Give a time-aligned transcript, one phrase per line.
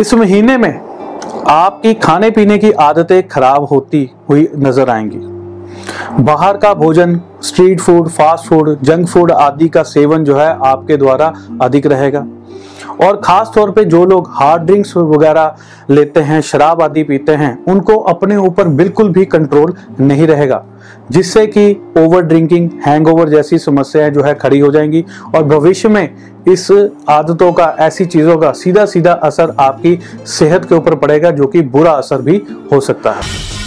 [0.00, 0.72] इस महीने में
[1.48, 5.18] आपकी खाने पीने की आदतें खराब होती हुई नज़र आएँगी।
[6.24, 10.96] बाहर का भोजन street food fast food junk food आदि का सेवन जो है आपके
[10.96, 11.32] द्वारा
[11.62, 12.24] अधिक रहेगा।
[12.96, 15.54] और ख़ास तौर पे जो लोग हार्ड ड्रिंक्स वगैरह
[15.90, 20.64] लेते हैं, शराब आदि पीते हैं, उनको अपने ऊपर बिल्कुल भी कंट्रोल नहीं रहेगा।
[21.10, 25.04] जिससे कि ओवर ड्रिंकिंग हैंगओवर जैसी समस्याएँ जो है खड़ी हो जाएँगी
[25.34, 26.14] और भविष्य में
[26.48, 26.70] इस
[27.08, 31.62] आदतों का, ऐसी चीज़ों का सीधा सीधा असर आपकी सेहत के ऊपर पड़ेगा, जो कि
[31.62, 33.59] बुरा असर भी हो सकता है।